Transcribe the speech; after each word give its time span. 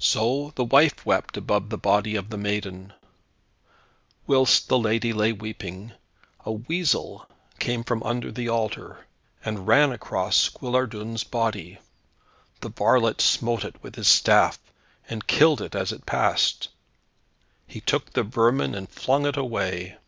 So 0.00 0.52
the 0.54 0.64
wife 0.64 1.04
wept 1.04 1.36
above 1.36 1.68
the 1.68 1.76
body 1.76 2.16
of 2.16 2.30
the 2.30 2.38
maiden. 2.38 2.94
Whilst 4.26 4.66
the 4.68 4.78
lady 4.78 5.12
sat 5.12 5.42
weeping, 5.42 5.92
a 6.40 6.52
weasel 6.52 7.28
came 7.58 7.84
from 7.84 8.02
under 8.02 8.32
the 8.32 8.48
altar, 8.48 9.06
and 9.44 9.66
ran 9.66 9.92
across 9.92 10.48
Guillardun's 10.48 11.22
body. 11.22 11.80
The 12.62 12.70
varlet 12.70 13.20
smote 13.20 13.62
it 13.62 13.76
with 13.82 13.96
his 13.96 14.08
staff, 14.08 14.58
and 15.06 15.26
killed 15.26 15.60
it 15.60 15.74
as 15.74 15.92
it 15.92 16.06
passed. 16.06 16.70
He 17.66 17.82
took 17.82 18.14
the 18.14 18.22
vermin 18.22 18.74
and 18.74 18.88
flung 18.88 19.26
it 19.26 19.36
away. 19.36 19.98